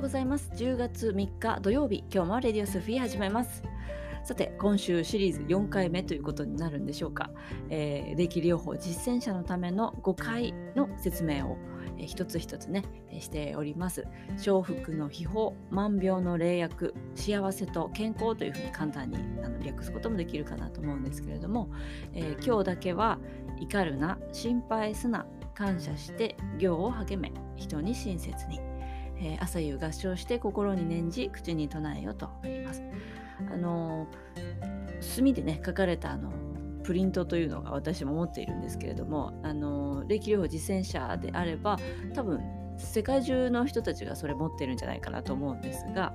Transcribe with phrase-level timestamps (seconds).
[0.00, 0.50] ようございます。
[0.54, 3.62] 10月3日土曜日今日もレディオスフィー始めます。
[4.24, 7.30] さて今週シリーズ4回目ということになるんでしょうか、
[7.68, 11.58] えー、霊気療法実践者のための5回の説明を、
[11.98, 14.06] えー、一つ一つね、え、しております。
[14.38, 21.68] 承服の秘宝万病の霊薬幸せと健康というふうに簡単にあの略すこともできるかなと思うんですけれども、
[22.14, 23.18] え今日だけは
[23.60, 28.69] 怒るな心配すな感謝して行を励め人に親切に。
[29.20, 32.82] えー、朝夕合唱して心に念じ口に唱えよとあります。
[33.52, 34.06] あの
[35.00, 36.30] 墨でね書かれたあの
[36.82, 41.78] プリントというのが私も持っているんですけれどもあの霊気療法実践者であれば
[42.14, 42.40] 多分
[42.78, 46.14] 世界中の人たちがそれ持ってるんじゃないかなと思うんですが、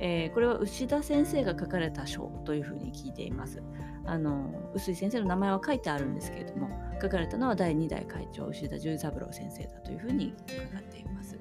[0.00, 3.62] えー、これは牛田先生が書かれた書というふうに聞いています。
[4.04, 6.68] あの臼井先生の名前は書いてあるんですけれども
[7.00, 11.38] 書かれたのは第2代会長牛田十三郎先生だというふうに伺っています。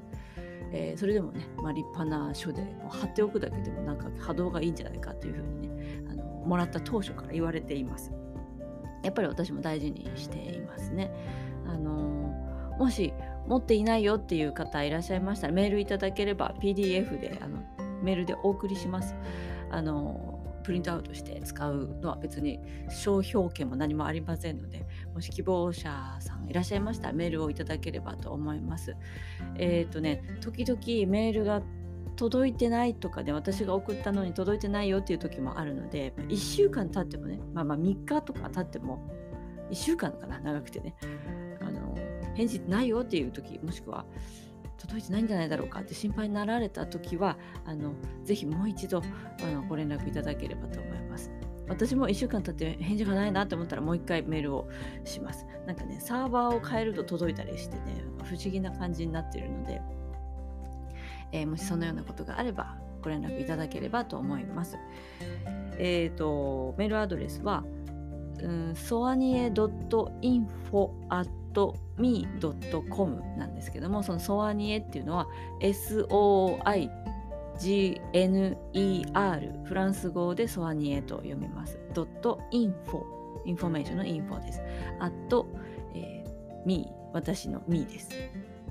[0.71, 8.11] えー、それでもね、まあ、立派な書で貼っておくだけでもなんか波動がいいんじゃないかというふうにねあのもらった当初から言われています。
[9.03, 11.11] やっぱり私も大事にしていますね。
[11.67, 12.33] あの、
[12.77, 13.14] もし
[13.47, 17.64] 持っていないよっていう方いらっしゃいましたらメールいただければ PDF であの
[18.02, 19.16] メールでお送りします。
[19.69, 22.59] あのプリントアウトして使うのは別に
[22.90, 28.95] 商標権も何もありませんのでもし希望者さんいらっしゃいましたらメールをいただければと思います。
[29.58, 31.62] えっ、ー、とね時々メールが
[32.16, 39.02] 届いてないとかで、ね、私が送ったのに届いてないよっていう時もあるので1週間経ってもねまあまあ3日とか経っても
[39.72, 40.95] 1週間かな長くてね
[41.62, 41.98] あの
[42.36, 44.06] 返事ないよっていう時もしくは
[44.81, 47.93] 届いてないんじゃないだろうかって心配になられた時はあの
[48.23, 49.03] ぜひもう一度
[49.43, 51.31] あのご連絡いただければと思います。
[51.67, 54.67] 私も1週間経って返事がないなと思ったらもう1回メールを
[55.05, 55.45] します。
[55.65, 59.81] なんかね、サーバーを変えると届いたりしてね、不思議な感じになっているので、
[61.31, 64.77] えー、もしそのようなことがあればご連絡いただければと思います。
[65.77, 67.64] えっ、ー、と、メールアドレスは、
[68.75, 69.37] ソアニ
[71.52, 75.28] エ .info me.com なんですけどもその soigner っていうのは
[75.62, 76.84] SOIGNER
[79.64, 81.80] フランス語で soigner と読みます。
[81.93, 84.62] dot info information の info です。
[85.00, 85.48] あと、
[85.95, 88.10] えー、me 私の me です。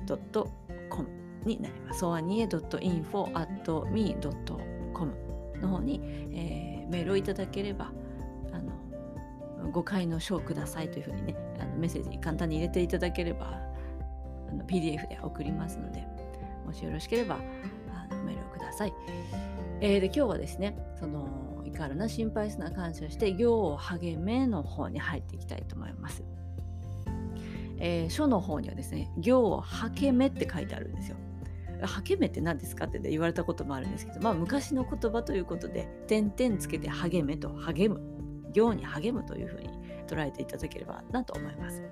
[0.07, 1.09] dot com
[1.45, 2.01] になります。
[2.01, 5.13] soigner .info at me.com
[5.61, 6.01] の方に、
[6.33, 7.93] えー、メールをいただければ
[8.53, 13.61] あの誤解の書をくださいというふうにねあのメッセージ簡単に入れていただければ
[14.49, 16.07] あの PDF で送りますので
[16.65, 17.39] もしよろしければ
[18.11, 18.93] あのメールをください。
[19.81, 26.23] えー、で今日はですねその怒るな心配すな感謝して行を励めの方に入っていきたいと思います。
[27.83, 31.17] えー、書の方にはですね行を励めって書いてあるんですよ。
[31.87, 38.03] 励めって何ですかって、言われたこともあるんですけど、まあ昔の言葉ということで、点々つけて励めと励む
[38.53, 39.69] 行に励むというふうに
[40.11, 41.83] 捉えていただければなと思います。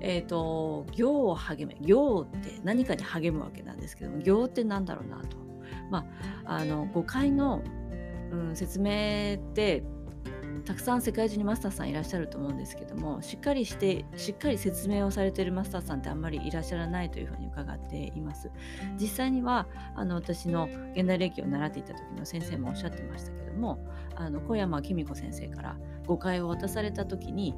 [0.00, 1.76] えっ、ー、と、行を励め。
[1.80, 5.36] 行って何かに励むわけなんですけども、行って何だろうなと。
[5.90, 6.06] ま
[6.44, 7.62] あ、あの、誤解の、
[8.30, 9.82] うん、説明って
[10.64, 18.50] たくさん世界中にマスターさんいらっしゃると思うんですけどもしっかりしてしっかり説明をされてるマスターさんってあんまりいらっしゃらないというふうに伺っています。
[19.00, 23.78] 実際にはあの私の現代歴を習っていた時の先生もおっしゃってましたけども
[24.14, 25.76] あの小山紀美子先生から
[26.06, 27.54] 誤解を渡された時に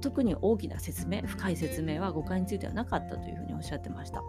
[0.00, 4.22] 特に大きな説明深い説明は誤解についてはなかったというふうにおっしゃってました。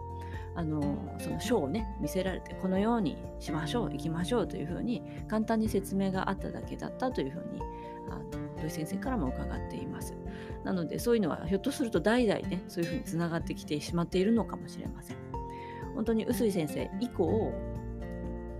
[0.56, 7.60] あのその書をね見せられてこのようにしましょう行きましょうというふうに簡単に説明があっただけだったというふうに
[8.10, 8.24] あの
[8.60, 10.14] 土井先生からも伺っています
[10.64, 15.16] なのでそういうのはひょっとすると代々ねそういうふうにつながってきてしまっているのかもしれません
[15.94, 17.52] 本当に臼井先生以降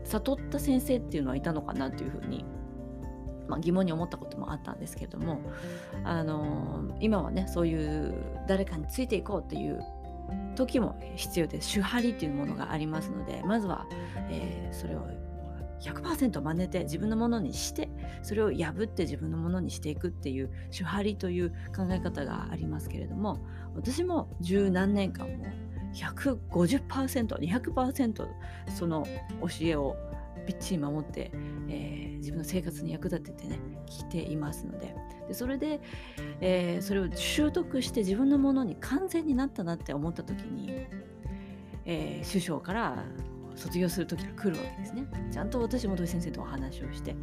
[0.04, 2.44] 悟った先生っていうのはいたのかなというふうに
[3.50, 5.40] まあ、疑問に思ったこともあったんですけども、
[6.04, 8.14] あの今はねそういう
[8.46, 9.82] 誰かについていこうっていう
[10.54, 11.74] 時も必要です。
[11.74, 13.86] 手張りというものがありますのでまずは、
[14.30, 15.00] えー、それを
[15.80, 17.89] 100%真似て自分のものにして
[18.22, 23.38] それを破って自分のものにしていくっていう手張りという考え方がありますけれども
[23.74, 25.46] 私も十何年間も
[25.94, 28.28] 150%200%
[28.74, 29.06] その
[29.40, 29.96] 教えを
[30.46, 31.30] びっちり守って、
[31.68, 34.94] えー、自分の生活に役立ててねきていますので。
[35.28, 35.80] でそれで、
[36.40, 40.72] えー、それを習得して自分のものに完全になったなって思った時に、
[41.84, 43.04] えー、師匠から
[43.54, 45.06] 卒業する時が来るわけですね。
[45.30, 47.14] ちゃんと私も土井先生とお話をして、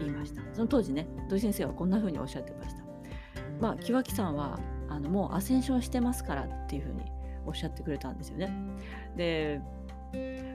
[0.00, 0.42] 言いました。
[0.52, 2.82] その当時ね土井先生はこんな風におっしゃってました。
[3.60, 4.58] まあ木脇さんは
[4.88, 7.02] あのもうアセンションしてますからっていう風に
[7.46, 8.50] おっしゃってくれたんですよね。
[9.16, 9.60] で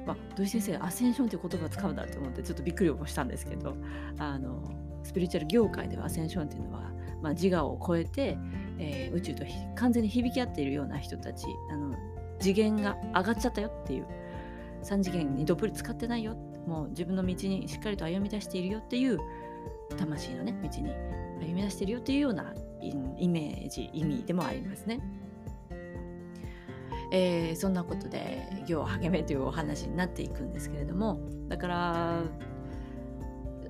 [0.06, 3.76] まあ、土井先生アセンションという言葉を使うんだと思ってちょっとびっくりもしたんですけど
[4.18, 4.70] あの
[5.04, 6.82] スピリチュアル業界ではアセンションっていうのは、
[7.22, 8.38] まあ、自我を超えて、
[8.80, 9.46] えー、宇宙と
[9.76, 11.96] 完全に響き合っているような人たちあの
[12.40, 14.08] 次元が上がっちゃったよっていう
[14.84, 16.36] 3次元にどっぷり使ってないよ
[16.68, 19.20] もう自分の道にしっかりと歩み出しているよっていう
[19.98, 20.90] 魂のね道に
[21.40, 22.54] 歩み出しているよっていうような
[23.18, 25.00] イメージ意味でもありますね。
[27.12, 32.24] えー、そんなことで行を励めというお話になっていくんですけれどもだから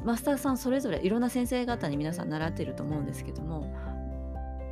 [0.04, 3.76] マスターさんそれぞれいろんな先生方に皆さん習っていると思うんですけども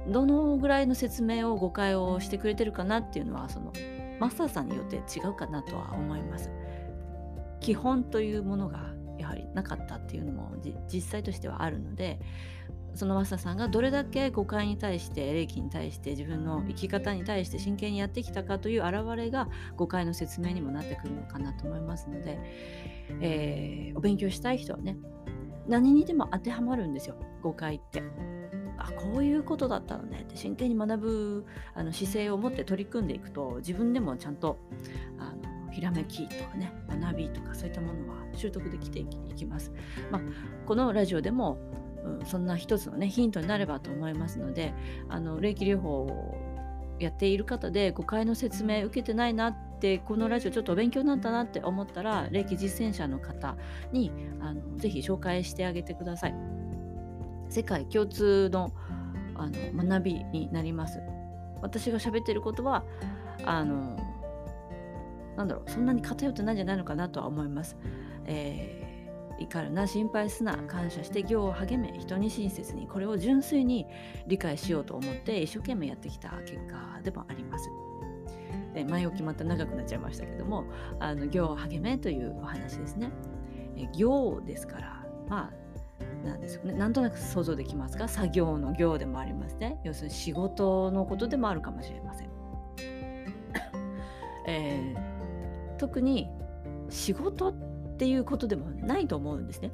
[0.07, 3.73] どのぐらいの説明を誤解をしてくれてるかなっていうのはその
[4.19, 6.49] マスターさんによって違うかなとは思います。
[7.63, 10.51] 基本というものがやはりなかったっていうのも
[10.91, 12.19] 実際としてはあるので
[12.93, 22.37] そのマスターさんがどれだけ誤解に対して霊気に対して自分の生き方に対して真剣にやってきたかという表れが誤解の説明にもなってくるのかなと思いますので、
[23.21, 24.97] えー、お勉強したい人はね
[25.67, 28.03] 何にでも当てはまるんですよ誤解って。
[28.77, 34.59] あこういうことだったのねって真剣に学ぶあの姿勢を持って取り組んでいくと自分でもちゃんと
[35.19, 39.05] あのひらめきとかね学びとかそういったものは習得できてい
[39.35, 39.71] きます。
[40.11, 40.21] まあ、
[40.65, 41.57] このラジオでも
[42.03, 44.73] うん、そんな一つのねヒントになればと思いますので
[45.09, 46.37] あの霊気療法を
[46.99, 53.57] やっている方で誤解の説明受けてないなってこのラジオちょっとお勉強になったなって思ったら霊気実践者の方
[53.91, 54.11] に
[54.41, 56.35] あのぜひ紹介してあげてください。
[57.49, 58.71] 世界共通の
[59.35, 60.99] あの学びになります。
[61.61, 62.83] 私が喋ってることは
[63.45, 63.97] あの
[65.37, 67.77] なんだろうそんなに偏ってないんじゃないのかなとは思います。
[68.25, 68.93] えー
[69.39, 73.87] 怒るな心配すな感謝して行を励め人に親切にこれを純粋に
[74.27, 77.67] 理解しようと思って一生懸命やってきた結果でもあります。
[78.75, 80.65] で前置きまた長くなっちゃいましたけども
[80.99, 83.11] あの行を励めというお話ですね。
[83.75, 88.07] え行ですからまあなんですね、なんとなく想像できますか？
[88.07, 89.81] 作業の業でもありますね。
[89.83, 92.29] 要するに仕事のことでもあるかもしれません。
[94.45, 95.12] えー、
[95.77, 96.27] 特に
[96.89, 97.53] 仕事っ
[97.97, 99.71] ていうことでもないと思うんですね。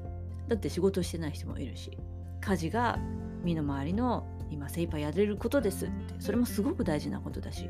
[0.48, 1.98] だって仕事してない人もいるし
[2.42, 2.98] 家事が
[3.44, 7.70] 身の回りの今精一杯やれることですってそれもすごく大事なことだし。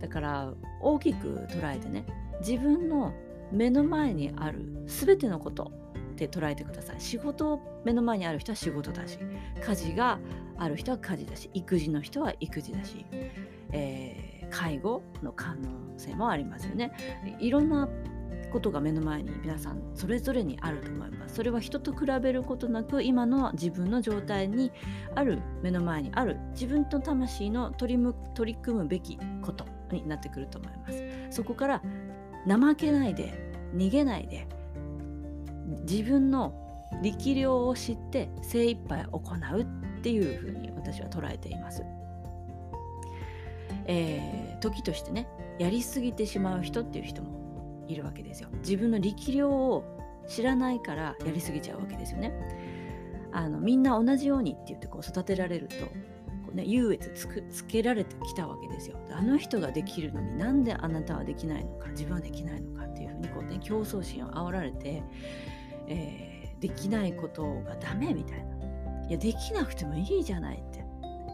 [0.00, 2.06] だから大きく捉えてね
[2.38, 3.12] 自分の
[3.50, 5.72] 目の前にある全てのこと
[6.12, 7.00] って捉えてください。
[7.00, 9.18] 仕事を目の前にある人は仕事だし
[9.60, 10.20] 家事が
[10.56, 13.06] ある人は家事だし育児の人は育児だし、
[13.72, 15.68] えー、介護の可能
[15.98, 16.92] 性もありますよね
[17.40, 17.88] いろんな
[18.50, 21.34] ことが目の前に皆さんそれぞれにあると思います。
[21.34, 24.72] それは人と比べることなく今の自分の状態に
[25.14, 31.04] ある目の前にある自分と魂の取り取り組むべきことになってくると思います。
[31.30, 31.82] そこから
[32.46, 34.48] 怠けないで逃げないで
[35.82, 36.54] 自分の
[37.02, 41.82] 力量を知って精一杯行うっていうふうに私は捉えています。
[43.88, 45.26] えー、時としてね
[45.58, 48.50] やりすぎてしまう人っていう人もいるわけですよ。
[48.58, 49.84] 自分の力量を
[50.28, 52.32] 知らないからやりすぎちゃうわけですよね。
[53.32, 55.92] あのみんな同じようにって言ってこう育てられるとこ
[56.52, 58.98] う、ね、優越つくつけられてきたわけですよ。
[59.10, 65.02] あの人ができるのになんであなたはできないのか自分はできないのかっていうふうにこう、ね、競争心を煽られて、
[65.86, 68.58] えー、できないことがダメみたいな。
[69.08, 70.84] いやできなくてもいいじゃないって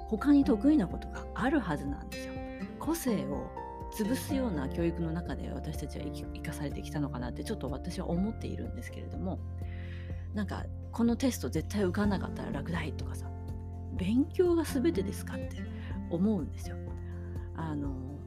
[0.08, 2.43] 他に得意なことがあるはずなんですよ。
[2.84, 3.50] 個性を
[3.90, 9.38] 潰すような教育の中で私たちは生かされてきたのかなってちょっと私は思っているんですけれども
[10.34, 13.26] なんかこのテスト絶対受かんなかったら落第とかさ
[13.96, 15.56] 勉強が全てですかって
[16.10, 16.76] 思うんですよ。
[17.56, 18.18] あの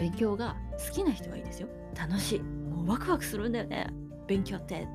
[0.00, 0.56] 勉強が
[0.88, 1.68] 好きな人はいいですよ。
[1.94, 2.42] 楽しい。
[2.42, 3.86] もうワクワクするんだよね。
[4.26, 4.88] 勉強ってっ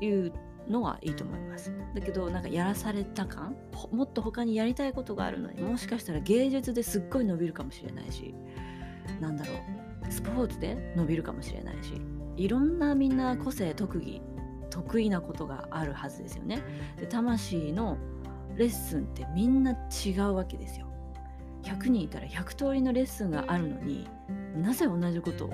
[0.00, 0.32] ていう
[0.70, 1.72] のはいいと思います。
[1.94, 3.56] だけどなんかやらされた感？
[3.92, 8.34] もっと他にやりたいことがあるのにもしかしたら芸術ですっごい伸びるかもしれないし
[9.20, 9.54] なんだろ
[10.08, 12.00] うスポーツで伸びるかもしれないし
[12.36, 14.22] いろんなみんな個性特技
[14.70, 16.62] 得意なことがあるはずですよね。
[16.96, 17.98] で魂の
[18.56, 20.86] レッスンってみんな違うわけですよ。
[21.62, 24.08] 100人いたら100通りのレッスンがあるのに
[24.56, 25.52] なぜ同じことを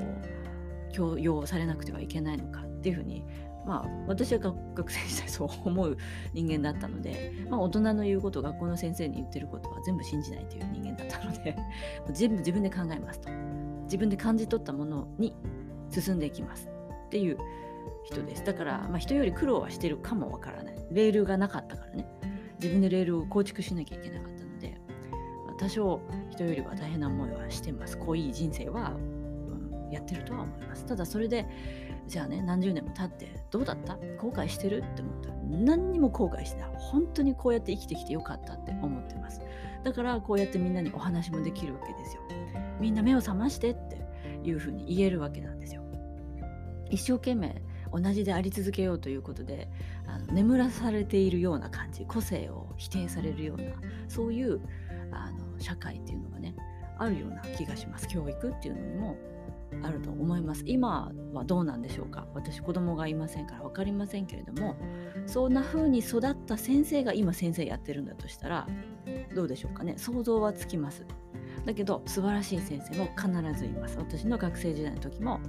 [0.92, 3.24] 強要されなくてはいけないのかっていうふうに
[3.66, 5.96] まあ、私は学生時代そう思う
[6.32, 11.56] 人間だったので、まあ、大人の言うこと学校の先生に言ってることは全部信じないという人間だったので
[12.12, 13.28] 全部自分で考えますと。
[13.86, 15.34] 自分で感じ取ったものに
[15.90, 16.68] 進んでいきます
[17.06, 17.38] っていう
[18.04, 18.44] 人です。
[18.44, 20.76] だから、まあ、人より苦労はしてるかもわからない。
[20.90, 22.06] レールがなかったからね。
[22.60, 24.80] 自分でレールを構築しなきゃいけなかったので、
[25.46, 27.98] まあ、多少人よりは大変な思いはしてます。
[27.98, 30.84] 濃い人生は、うん、やってるとは思います。
[30.86, 31.46] ただそれで
[32.06, 33.96] じゃあね何十年も経ってどうだった？
[34.18, 34.78] 後悔してる？
[34.78, 35.30] って思った。
[35.30, 36.70] ら何にも後悔しない。
[36.76, 39.40] 本当にこうやって生きてきてよかったって思ってます。
[39.84, 42.22] だからこうやってみんなにお話もできるわけですよ。
[42.80, 44.06] みんな目を覚ましてって
[44.42, 45.82] いうふうに言えるわけなんですよ。
[46.90, 49.68] 一生懸命同じであり続けようということで
[50.06, 53.64] あの眠らされているような感じ個性を否定されるような
[54.08, 54.60] そういう
[55.12, 56.54] あの社会っていうのがね
[56.98, 58.06] あるような気がします。
[58.08, 59.16] 教育っていうのにも
[59.82, 60.62] あると思います。
[60.66, 62.26] 今はどうなんでしょうか？
[62.34, 64.76] 私子供がいませんから分かりませんけれども
[65.26, 68.66] そんな風に育った先生が今先生やってるんだとしたら
[69.34, 69.94] どうでしょうかね？
[69.98, 71.04] 想像はつきます。
[71.64, 73.98] だけど素晴らしい先生も必ずいます。
[73.98, 75.40] 私の学生時代の時も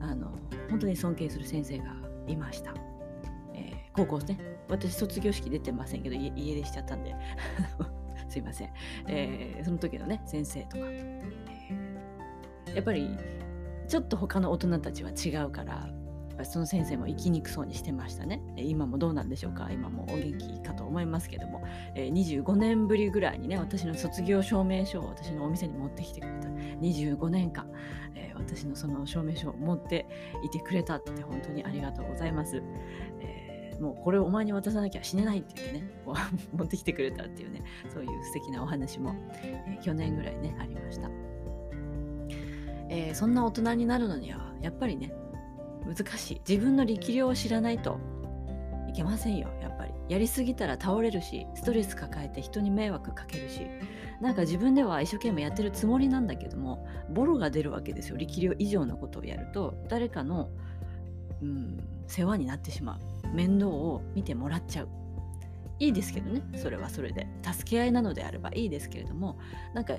[0.00, 0.30] あの
[0.70, 1.94] 本当に尊敬する先生が
[2.26, 2.74] いました、
[3.54, 7.14] えー、高校ですね私卒業式出てませんけど家出しちゃったんで。
[8.28, 8.70] すいません、
[9.06, 13.16] えー、その時のね先生とか、えー、やっぱり
[13.88, 15.88] ちょっと他の大人たちは違うから
[16.44, 18.40] その先生も生きにくそうにしてましたね。
[18.56, 19.68] 今もどうなんでしょうか？
[19.72, 21.64] 今もお元気かと思いますけども、
[21.96, 26.48] えー、25年ぶりぐらいにね、私の卒業証明書を私のお店に持ってきてくれた。
[26.48, 27.68] 25年間、
[28.14, 30.06] え、私のその証明書を持って
[30.44, 32.62] いてくれたって本当にありがとうございます。
[33.20, 35.90] えー、もうこれをお前に渡さなきゃ死ねないって言ってね、
[36.52, 41.10] 持ってきてくれたっていうね、そういう素敵なお話も、え去年ぐらいね、ありました。
[42.88, 45.12] えそんな大人になるのには、やっぱりね、
[45.86, 46.40] 難しい。
[46.48, 47.98] 自分の力量を知らないと
[48.88, 49.92] いけませんよやっぱり。
[50.08, 53.62] やりすぎたら倒れるしストレス抱えて人に迷惑かけるし。
[54.20, 59.74] なんか自分では一生懸命やってるつもりなんだけどもボロが出るわけですよ力量以上のことをやると。
[59.88, 60.50] 誰かの、
[61.42, 63.28] うん、世話になってしまう。
[63.34, 64.88] 面倒を見てもらっちゃう。
[65.80, 69.38] いいですけどねそれはそれで助け合いなのであればいいですけれども
[69.74, 69.94] なんか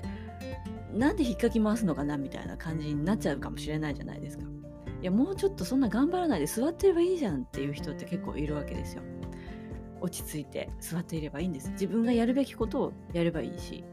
[0.92, 4.44] なんで引っかき回すのかなみたいな感じになっちゃうかもしれないじゃないですか
[5.00, 9.02] いやもうちょっとそんな頑張らないで座ってればいいじゃんっていう人って結構いるわけですよ。
[10.02, 11.70] 落ち着いて座っていればいいんです。
[11.70, 13.84] 自分がやるべきことをやればいいし、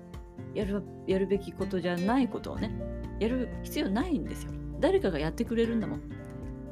[0.53, 2.71] やるやるべきことじゃないことをね、
[3.19, 4.51] やる必要ないんですよ。
[4.79, 6.01] 誰かがやってくれるんだもん。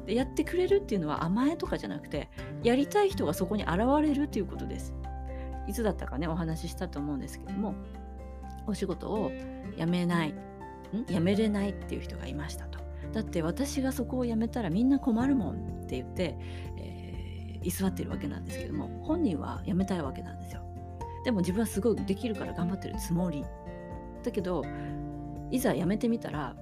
[0.06, 2.30] でやってくれるっていうのは甘えとかじゃなくて、
[2.62, 4.94] やりたい人がそこに現れるっていうことです。
[5.66, 7.74] いつだったかね、お話ししたと思うんですけども、
[8.66, 9.30] お仕事を
[9.76, 10.34] 辞めない、
[11.06, 12.86] 辞めれないっていう人がいましたと。
[13.12, 16.36] だって私がそこを辞めたらみんな困るもんって言って、
[16.76, 20.62] えー、居座ってるわけなんですけども本人は辞めたいわけなんですよ。
[21.24, 23.44] でも自分はすごいできるから頑張ってるつもり。
[24.22, 24.64] だけど
[25.50, 26.56] いざ辞めてみたら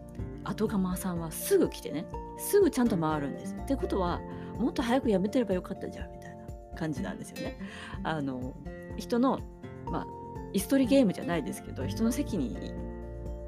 [0.45, 2.05] 後釜さんはすぐ来てね
[2.37, 3.55] すぐちゃんと回るんです。
[3.55, 4.21] ってことは
[4.59, 7.59] もっと早く辞めてればよかったじゃんみたいな感じなんですよね。
[8.03, 8.55] あの
[8.97, 9.41] 人の
[9.87, 10.07] まあ
[10.53, 12.73] 椅子取りゲームじゃないですけど人の席に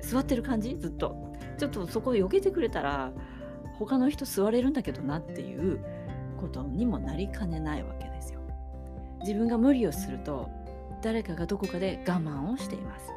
[0.00, 0.76] 座ってる感じ？
[0.76, 1.17] ずっと
[1.59, 3.12] ちょっとそこ避けてくれたら
[3.79, 5.81] 他の人座れるんだけどなっていう
[6.38, 8.41] ことにもなりかねないわけですよ。
[9.21, 10.49] 自分が無理をすると
[11.03, 13.12] 誰かがどこかで我慢をしています。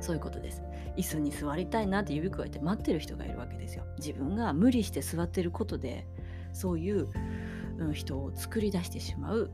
[0.00, 0.62] そういうことです。
[0.96, 3.84] 椅子に座りたいなって指くわえて待ってる人がいるわけですよ。
[3.98, 6.06] 自分が無理して座ってることで
[6.52, 7.08] そういう、
[7.92, 9.50] 人を作り出してしまう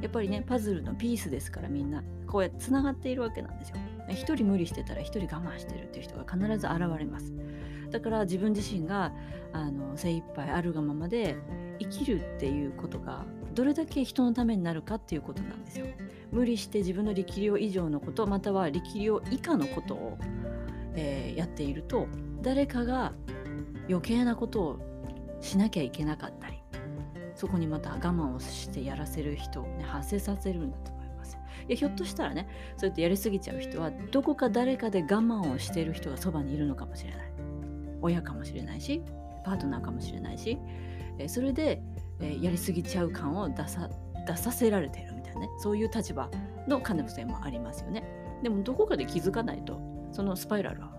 [0.00, 2.02] やっぱりねパズルのピースですからみんな。
[2.28, 3.76] こうやってつながっているわけなんですよ。
[4.10, 7.32] 一人無理してたら一人我慢してるっていう人が必ず現れます。
[7.90, 9.12] だから自分自身が
[9.52, 11.36] あの精一杯あるがままで
[11.78, 13.24] 生きるっていうことが
[13.54, 15.86] どれだけ人のためになるかっていうことなんですよ。
[16.30, 20.18] 無理して自分の力量以上のことまたは力量以下のことを、
[20.94, 22.06] えー、やっていると
[22.42, 23.14] 誰かが
[23.88, 24.78] 余計なことを
[25.40, 26.57] しなきゃいけなかったり
[27.38, 30.98] そこにまた我慢をしてやらせる人を、ね、発生させるんだと
[31.68, 37.32] やひょっとしたらねそうやってやりすぎちゃう人はどこか誰かで我慢をしている人がそばにいるのかもしれない。
[38.00, 39.02] 親かもしれないし
[39.44, 40.58] パートナーかもしれないし、
[41.18, 41.82] えそれで、
[42.20, 43.88] えやりすぎちゃう感を出さ
[44.26, 46.28] 出させられているみたいなねそういう立場
[46.66, 48.04] の可能性もありますよね。
[48.42, 49.80] でもどこかで気づかないと
[50.12, 50.92] そのスパイラルは、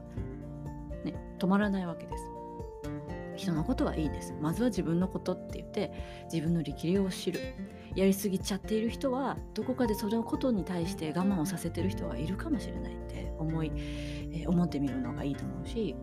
[1.05, 2.23] ね、止まらないわけです。
[3.39, 4.33] 人のことはいいです。
[4.41, 5.91] まずは自分のことって言って
[6.31, 7.39] 自分の力量を知る。
[7.95, 15.95] やりすぎちゃっている人はどこかでそのことに対して我慢をさせてる人はいるかもしれないって思い、えー、思ってみるのがいいと思うし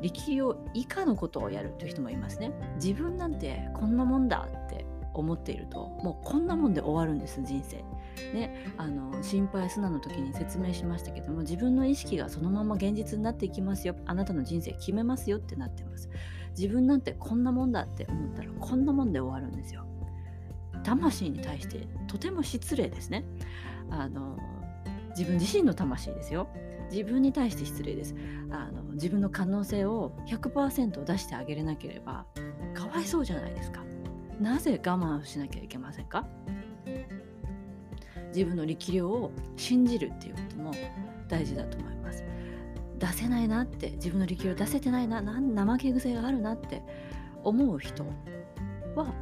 [0.00, 2.52] 力量以下のことをやるという人もいますね。
[2.76, 4.84] 自分なんてこんなもんだって
[5.14, 7.84] 思っているともうこんなもんで終わるんです人生。
[8.32, 13.96] ね、あの心配素直の時に説明しましたけども自分の意識がそのまま現実になっていきますよ。
[14.06, 16.08] あなたの人生決めますよってなってます。
[16.56, 19.84] 自分なんてこんなもんだって思ったらこんなもんで終わるんですよ。
[20.82, 23.24] 魂に対してとても失礼ですね。
[23.90, 24.38] あの
[25.10, 26.48] 自分自身の魂ですよ。
[26.90, 28.14] 自分に対して失礼です。
[28.50, 32.26] あの自分の可能性を100%出してあげれなければ
[32.74, 33.84] かわいそうじゃないですか。
[34.40, 36.26] なぜ我慢しなきゃいけませんか？
[38.28, 40.70] 自分の力量を信じるっていうことも
[41.26, 41.95] 大事だと思います。
[42.98, 46.82] 出せないなって自分の力量出せてないな怠け癖があるなって
[47.44, 48.04] 思う人
[48.94, 49.12] は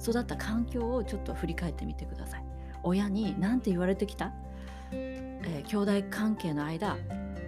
[0.00, 2.44] 育った環境をちょっと振り返ってみてください。
[2.82, 4.32] 親に何て言われてきた、
[4.92, 6.96] えー、兄弟関係の間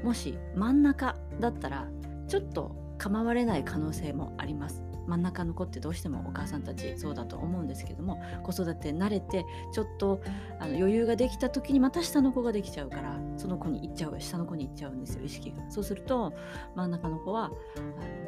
[0.02, 1.86] もし真ん中だったら
[2.26, 4.87] ちょっと構われない可能性もあります。
[5.08, 10.20] 真ん中の子ってどうしてもお母さんたちそうだと思うんですけども子育て慣れてちょっと
[10.60, 15.70] あの余裕ができた時にまた下の子ができちゃうからその子に行っちゃう下の子に行っちゃうんですよ意識が。
[15.70, 16.32] そうすると
[16.76, 17.50] 真ん中の子は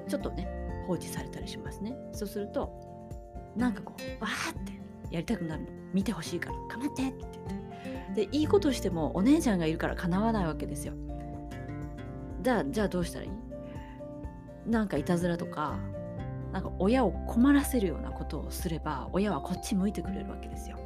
[0.08, 0.48] ちょっとね
[0.86, 1.94] 放置されたりしますね。
[2.12, 2.72] そうすると
[3.54, 4.72] なんかこうわーって
[5.10, 5.68] やりたくなるの。
[5.92, 7.32] 見てほしいから頑張ってって言っ
[8.14, 8.26] て。
[8.26, 10.94] でいいことしてもお姉ちゃんがいるからかなわないわけですよ。
[12.42, 13.30] じゃあじゃあどうしたらいい？
[14.70, 15.78] なんかいたずらとか
[16.52, 20.78] なんか親を困らせるようなことをすれば親はこっち向いてくれるわけですよ。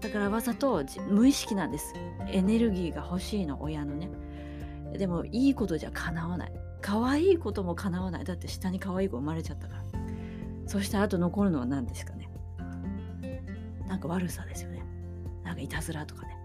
[0.00, 1.94] だからわざと無意識なんです。
[2.28, 4.08] エネルギーが欲しいの親のね。
[4.96, 6.52] でもいいことじゃ叶わない。
[6.80, 8.24] 可愛いことも叶わない。
[8.24, 9.84] だって下に可愛い子生まれちゃったから。
[10.66, 12.28] そしてあと残るのは何ですかね。
[13.88, 14.84] なんか悪さですよね。
[15.42, 16.36] なんかいたずらとかね。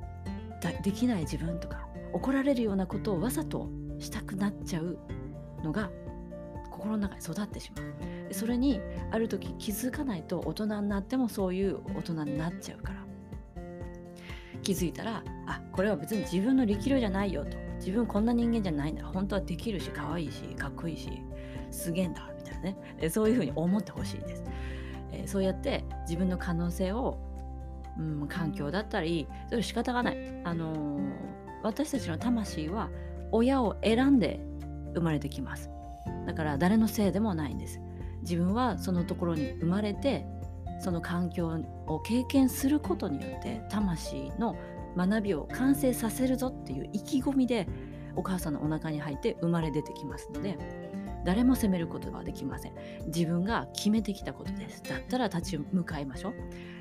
[0.82, 1.88] できない自分とか。
[2.14, 4.98] 怒られるようなことをわざとしたくなっちゃう
[5.64, 5.90] のが
[6.84, 8.28] 心の中に育ってしまう。
[8.28, 13.04] でそれにある時気づかないと大人になってもそういう大人になっちゃうから。
[14.62, 17.58] 気づいたらあこれは別に自分の力量じゃないよと。
[17.80, 19.06] 自分こんな人間じゃないんだ。
[19.06, 21.10] 本当はできるし可愛いしかっこいいし
[21.72, 22.78] すげえんだみたいなね。
[23.00, 24.44] えそういうふうに思ってほしいです、
[25.12, 27.18] え、そうやって自分の可能性を、
[27.98, 31.02] うん、環境だったりそれ仕方がない、あのー、
[31.64, 32.90] 私たちの魂は
[33.32, 34.40] 親を選んで
[34.94, 35.70] 生まれてきます。
[36.26, 37.80] だから誰のせいでもないんです。
[38.22, 40.26] 自分はそのところに生まれて
[40.80, 44.56] その環境を経験することによって魂の
[44.96, 47.68] 学びを完成させるぞっていう意気込みで
[48.16, 50.58] お母さんのお腹に入って生まれ出てきますので
[51.26, 52.74] 誰も責めることはできません。
[53.08, 54.84] 自分が決めてきたことです。
[54.84, 56.34] だったら立ち向かいましょう。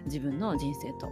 [0.07, 1.09] 自分の人生と、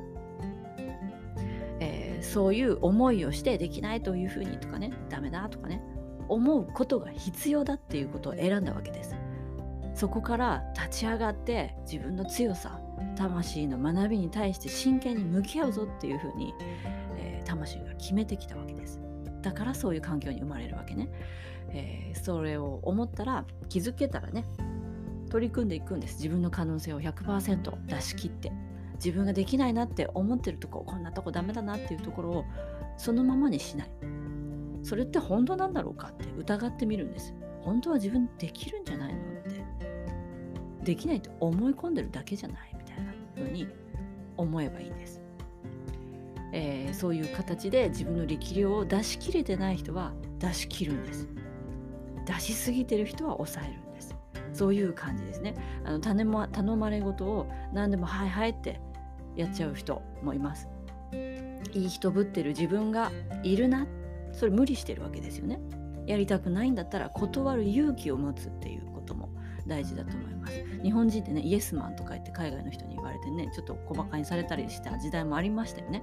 [1.79, 5.81] えー、そういう思いをしてできないというふうにとかねダメだとかね。
[6.31, 9.15] 思うことが必要だっていうことを選んだわけです。
[9.95, 12.81] そこから立ち上がって自分の強さ
[13.17, 16.55] 魂の学びに対して真剣に向き合うぞっていうふうに、
[17.19, 19.01] えー、魂が決めてきたわけです。
[19.43, 21.11] だからそういう環境に生まれるわけね、
[21.71, 24.45] えー、それを思ったら気づけたらね
[25.31, 26.17] 取り組んでいくんです。
[26.17, 28.53] 自分の可能性を100%出し切って。
[29.03, 32.45] 自分ができないなって思ってるとここんなとこダメだなっていうところを
[32.99, 33.91] そのままにしない。
[34.83, 39.61] それって本当なんだろうかって疑ってみるんです本当は自分できるんじゃないのって。
[40.83, 43.69] できないと思い込んでるだけじゃないみたいな風に
[44.37, 45.21] 思えばいいんです、
[46.53, 51.29] えー、そういう形で自分の力量を出し切れてない人は出し切るんです。
[52.27, 54.15] 出しすぎてる人は抑えるんです。
[54.53, 55.55] そういう感じですね。
[55.85, 58.81] あの頼ま頼まれ事を何でもはいはいって
[59.37, 60.69] やっちゃう人もいます。
[61.75, 63.13] いい人ぶってる自分が
[63.43, 63.87] いるなっ
[64.33, 65.61] それ無理してるわけですよね。
[66.07, 69.29] やりたくないんだったら断る勇気を持つっていうことも
[69.67, 70.65] 大事だと思います。
[70.83, 76.03] 日本人ってねイエスマンとか言って海外の人に言われてねちょっと小馬鹿にされたりした時代もありましたよね、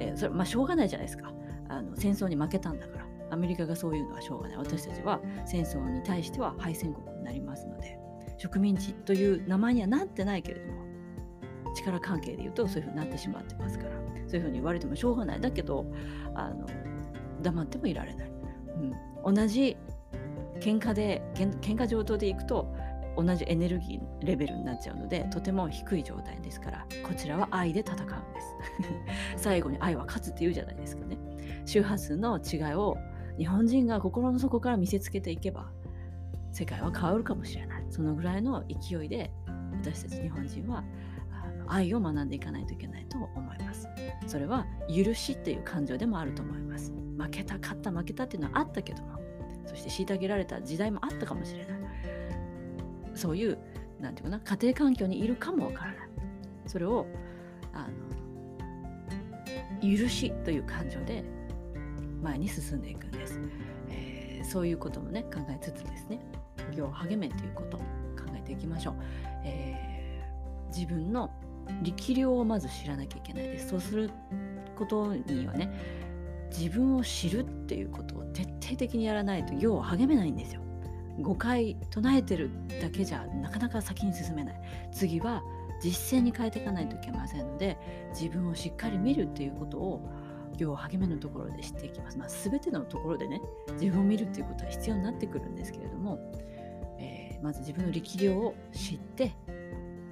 [0.00, 1.32] えー、それまあしょうがないじゃないですか。
[1.68, 3.06] あの戦争に負けたんだから。
[3.32, 4.56] アメリカがそういうのはしょうがない。
[4.58, 7.96] 私たちは戦争に対しては敗戦国になりますので。
[8.38, 10.82] 植民地という名前にはなってないけれども
[11.76, 13.90] 力関係で言うとそういうふうになってしまってますから。
[14.26, 15.40] そういうふうに言われてもしょうがない。
[15.40, 15.84] だけど
[16.34, 16.66] あの
[17.40, 18.30] 黙ってもいられない。
[19.24, 19.76] うん、同じ
[20.60, 22.72] 喧嘩で喧嘩上等でいくと
[23.16, 28.56] 同じエネルギーレベルになっちゃうのでとても低い状態ですからこちらは愛で戦うんです。
[29.42, 31.18] 最後に愛は勝つって言うじゃないですかね。
[31.66, 32.96] 周波数の違いを
[33.38, 35.70] 日本人が心の底から見せつけていけば
[36.52, 37.84] 世界は変わるかもしれない。
[37.90, 39.32] そのぐらいの勢いで
[39.72, 40.84] 私たち日本人は
[41.66, 43.88] 愛を学んでいかないといけないと思います。
[44.26, 46.92] それは許しっていう感情でもあると思います。
[47.20, 49.20] 負けた勝った負けたっていうのはあったけども
[49.66, 51.80] そして虐げられた時代もあったかもしれない。
[53.14, 53.58] そういう
[54.00, 56.08] 何て言うかな家庭環境にいるかもわからない。
[56.66, 57.06] それを
[57.72, 57.86] あ
[59.82, 61.24] の許しという感情で
[62.22, 63.40] 前に進んでいくんです、
[63.88, 66.20] えー、そういうこともね考えつつですね
[66.76, 67.86] 行を励めということを考
[68.36, 68.94] えていきましょう、
[69.44, 71.30] えー、自分の
[71.82, 73.68] 力量をまず知らなきゃいけないです。
[73.68, 74.10] そうする
[74.76, 75.70] ことにはね
[76.50, 80.60] 自分を知るっていうことを徹底的にやらないと行を励めないんですよ。
[81.20, 84.60] 誤解唱えてるだけじゃなかなか先に進めない。
[84.92, 85.42] 次は
[85.80, 87.78] 実践に変えていかないといけませんので
[88.10, 90.10] 自分をしっかり見るっていうことを
[90.56, 92.18] 行を励めのところで知っていきます。
[92.18, 93.40] まあ、全てのところでね
[93.72, 96.18] 自分を見るっていうことは必要になってくるんですけれども、
[96.98, 99.32] えー、まず自分の力量を知って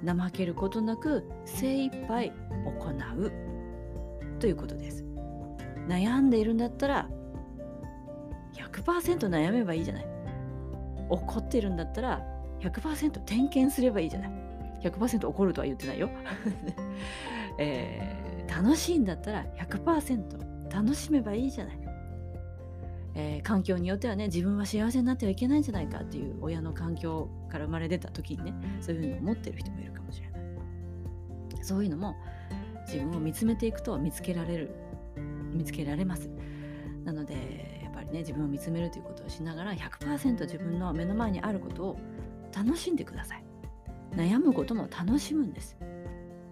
[0.05, 2.33] 怠けることなく精一杯
[2.65, 3.33] 行う
[4.39, 5.08] ということです。
[5.89, 7.09] 悩んでいるんだったら
[8.55, 10.07] 100%悩めばいいじゃない。
[11.09, 12.23] 怒ってるんだったら
[12.61, 14.31] 100%点検すればいいじゃない。
[14.83, 16.11] 100%怒るとは言ってないよ。
[17.59, 21.79] えー、楽しいんだったら100%楽しめばいいじゃない。
[23.15, 32.15] えー、環境によってはね自分は幸せになってはいけないんじゃないかっていう親の環境から生まれ出た時にねそういうふうに思ってる人もいるかもしれないそういうのも
[32.87, 34.71] 自分を見つめていくと見つけられる
[35.59, 36.31] 見つけられます。
[37.05, 41.99] なのでやっぱりね自分を見つめるということをしながら100%自分の目の前にあることを
[42.55, 43.45] 楽しんでください。
[44.15, 45.77] 悩むことも楽しむんです。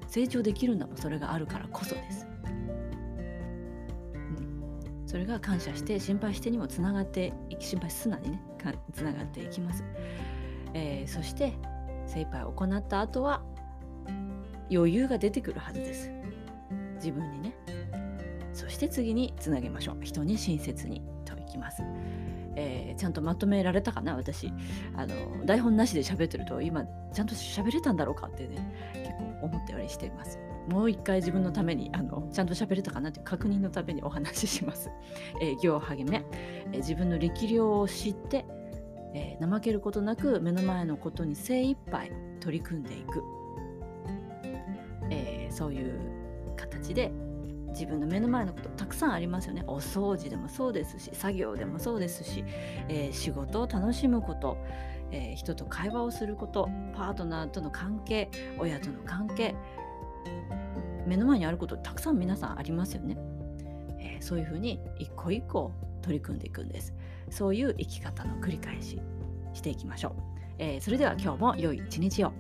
[0.09, 2.27] 成長できるんだもそれがあるからこそです。
[2.45, 5.07] うん。
[5.07, 8.43] それが感謝して心配してにもつながって心配すなにね
[8.93, 9.85] つながっていきます、
[10.75, 11.53] えー、そして
[12.07, 13.43] 精一杯行った後は
[14.71, 16.11] 余裕が出てくるはずです。
[16.97, 17.53] 自分にね。
[18.57, 19.99] そして次につなげましょう。
[20.01, 21.83] 人に親切にといきます、
[22.57, 24.51] えー、ちゃんとまとめられたかな私。
[24.97, 30.39] あの台本なしで喋ってると今ちゃんと喋れたんだろうかってね結構思ったよりしています。
[30.71, 34.91] もう一回自分のためにあのちゃんと喋れたかなという確認のためにお話しします。
[35.41, 36.25] えー、行励め、
[36.73, 38.47] えー、自分の力量を知って、
[39.15, 43.23] えー、怠けることなく目の前のことに精一杯取り組んでいく、
[45.11, 46.01] えー、そういう
[46.57, 47.13] 形で
[47.77, 49.63] 自分の目の前のことたくさんありますよね。
[49.67, 52.43] お掃除でもそうですし作業でもそうですし、
[52.89, 54.57] えー、仕事を楽しむこと、
[55.13, 59.55] えー、人と会話をすることパートナーとの関係親との関係
[61.07, 63.19] 目の前にあることたくさん皆さんありますよね、
[64.01, 66.95] えー、そういうふうに一個一個取り組んでいくんです。
[67.31, 69.01] そういう生き方の繰り返し
[69.53, 70.13] していきましょう、
[70.59, 72.33] え、それでは今日も良い一日を。